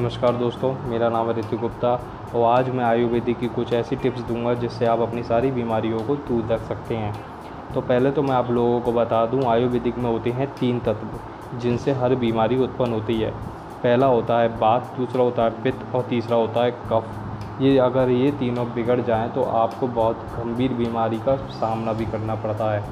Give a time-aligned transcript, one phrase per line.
[0.00, 1.88] नमस्कार दोस्तों, मेरा नाम है गुप्ता
[2.34, 6.16] और आज मैं आयुर्वेदिक की कुछ ऐसी टिप्स दूँगा जिससे आप अपनी सारी बीमारियों को
[6.18, 7.12] दूर रख सकते हैं।
[7.74, 11.58] तो पहले तो मैं आप लोगों को बता दूँ, आयुर्वेदिक में होते हैं तीन तत्व
[11.58, 13.30] जिनसे हर बीमारी उत्पन्न होती है।
[13.82, 18.10] पहला होता है बात, दूसरा होता है पित्त और तीसरा होता है कफ। ये अगर
[18.10, 22.84] ये तीनों बिगड़ जाएँ तो आपको बहुत गंभीर बीमारी का सामना भी करना पड़ता है।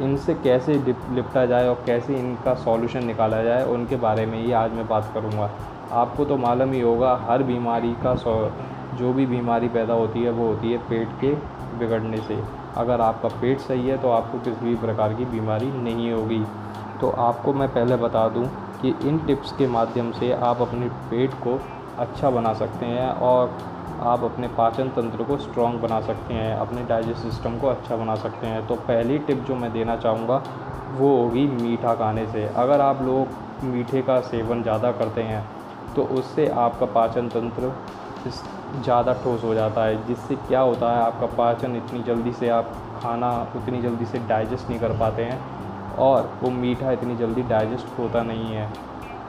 [0.00, 4.72] इनसे कैसे निपटा जाए और कैसे इनका सॉल्यूशन निकाला जाए, उनके बारे में ही आज
[4.72, 5.50] मैं बात करूँगा।
[5.92, 8.32] आपको तो मालूम ही होगा, हर बीमारी का सौ,
[8.94, 11.34] जो भी बीमारी पैदा होती है, वो होती है पेट के
[11.78, 12.42] बिगड़ने से।
[12.76, 16.44] अगर आपका पेट सही है तो आपको किसी भी प्रकार की बीमारी नहीं होगी।
[17.00, 18.46] तो आपको मैं पहले बता दूँ
[18.82, 21.58] कि इन टिप्स के माध्यम से आप अपने पेट को
[21.98, 23.58] अच्छा बना सकते हैं और
[24.04, 28.14] आप अपने पाचन तंत्र को स्ट्रॉन्ग बना सकते हैं, अपने डाइजेस्ट सिस्टम को अच्छा बना
[28.16, 30.42] सकते हैं। तो पहली टिप जो मैं देना चाहूँगा,
[30.92, 35.44] वो होगी मीठा खाने से। अगर आप लोग मीठे का सेवन ज़्यादा करते हैं
[35.94, 37.72] तो उससे आपका पाचन तंत्र
[38.76, 42.72] ज़्यादा ठोस हो जाता है, जिससे क्या होता है, आपका पाचन इतनी जल्दी से आप
[42.96, 47.98] खाना उतनी जल्दी से डाइजेस्ट नहीं कर पाते हैं और वो मीठा इतनी जल्दी डाइजेस्ट
[47.98, 48.68] होता नहीं है।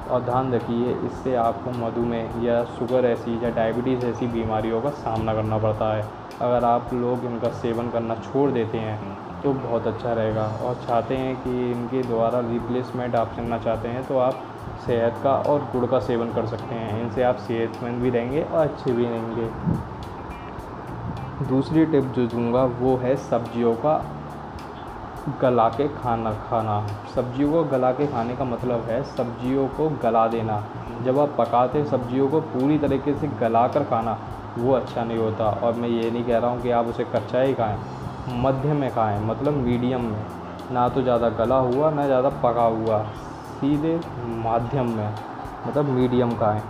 [0.10, 5.34] और ध्यान रखिए, इससे आपको मधुमेह या शुगर ऐसी या डायबिटीज़ ऐसी बीमारियों का सामना
[5.34, 6.04] करना पड़ता है।
[6.42, 11.18] अगर आप लोग इनका सेवन करना छोड़ देते हैं तो बहुत अच्छा रहेगा। और चाहते
[11.18, 14.44] हैं कि इनके द्वारा रिप्लेसमेंट आप चलना चाहते हैं तो आप
[14.86, 18.60] सेहत का और गुड़ का सेवन कर सकते हैं। इनसे आप सेहतमंद भी रहेंगे और
[18.60, 19.50] अच्छे भी रहेंगे।
[21.48, 23.96] दूसरी टिप जो दूँगा वो है सब्जियों का
[25.42, 26.80] गला के खाना खाना।
[27.16, 30.64] सब्जियों को गला के खाने का मतलब है सब्जियों को गला देना।
[31.06, 34.18] जब आप पकाते सब्जियों को पूरी तरीके से गला कर खाना,
[34.58, 37.42] वो अच्छा नहीं होता। और मैं ये नहीं कह रहा हूँ कि आप उसे कच्चा
[37.42, 37.78] ही खाएँ
[38.42, 40.26] मध्य में खाएँ मतलब मीडियम में।
[40.72, 43.06] ना तो ज़्यादा गला हुआ, ना ज़्यादा पका हुआ।
[43.60, 44.00] सीधे
[44.42, 45.14] माध्यम में
[45.68, 46.64] मतलब मीडियम का है।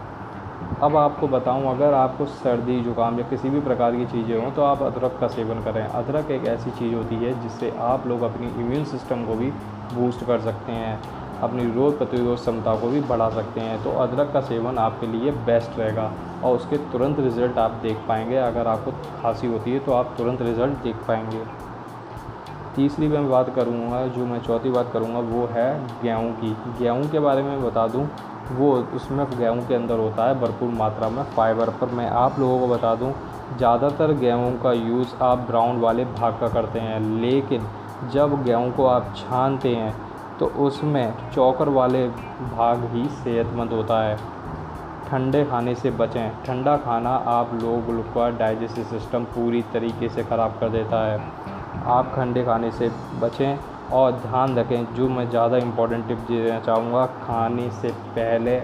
[0.81, 4.61] अब आपको बताऊँ, अगर आपको सर्दी, जुकाम या किसी भी प्रकार की चीज़ें हों तो
[4.63, 8.47] आप अदरक का सेवन करें। अदरक एक ऐसी चीज़ होती है जिससे आप लोग अपनी
[8.55, 9.49] इम्यून सिस्टम को भी
[9.93, 10.99] बूस्ट कर सकते हैं,
[11.39, 15.31] अपनी रोग प्रतिरोध क्षमता को भी बढ़ा सकते हैं। तो अदरक का सेवन आपके लिए
[15.45, 16.11] बेस्ट रहेगा
[16.43, 20.41] और उसके तुरंत रिज़ल्ट आप देख पाएँगे। अगर आपको खांसी होती है तो आप तुरंत
[20.41, 21.45] रिज़ल्ट देख पाएँगे।
[22.77, 27.19] तीसरी मैं बात करूँगा, जो मैं चौथी बात करूँगा, वो है गेहूँ की। गेहूँ के
[27.19, 28.03] बारे में बता दूँ,
[28.51, 32.59] वो उसमें गेहूँ के अंदर होता है भरपूर मात्रा में फ़ाइबर। पर मैं आप लोगों
[32.59, 33.11] को बता दूँ,
[33.57, 37.67] ज़्यादातर गेहूँ का यूज़ आप ब्राउन वाले भाग का करते हैं। लेकिन
[38.13, 39.93] जब गेहूँ को आप छानते हैं
[40.39, 44.15] तो उसमें चौकर वाले भाग ही सेहतमंद होता है।
[45.07, 50.57] ठंडे खाने से बचें। ठंडा खाना आप लोगों का डाइजेस्टिव सिस्टम पूरी तरीके से ख़राब
[50.59, 51.46] कर देता है।
[51.87, 52.89] आप खंडे खाने से
[53.19, 53.57] बचें
[53.91, 58.59] और ध्यान रखें, जो मैं ज़्यादा इम्पोर्टेंट टिप देना चाहूँगा, खाने से पहले,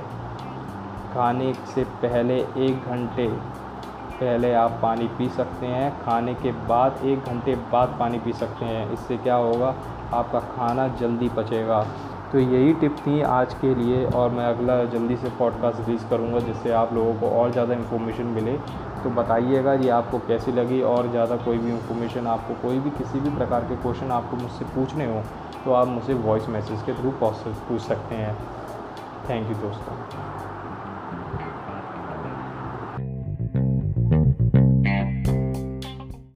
[1.13, 3.27] खाने से पहले एक घंटे
[4.19, 8.65] पहले आप पानी पी सकते हैं, खाने के बाद एक घंटे बाद पानी पी सकते
[8.65, 9.73] हैं। इससे क्या होगा?
[10.13, 11.85] आपका खाना जल्दी पचेगा।
[12.33, 16.39] तो यही टिप थी आज के लिए और मैं अगला जल्दी से पॉडकास्ट रिलीज़ करूँगा
[16.39, 18.53] जिससे आप लोगों को और ज़्यादा इन्फॉर्मेशन मिले।
[19.03, 23.19] तो बताइएगा ये आपको कैसी लगी और ज़्यादा कोई भी इन्फॉर्मेशन आपको, कोई भी किसी
[23.19, 25.21] भी प्रकार के क्वेश्चन आपको मुझसे पूछने हो
[25.65, 28.35] तो आप मुझसे वॉइस मैसेज के थ्रू पूछ सकते हैं।
[29.29, 30.52] थैंक यू दोस्तों।